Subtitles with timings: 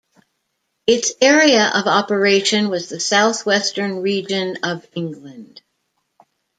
[0.87, 5.61] Its area of operation was the south-western region of England.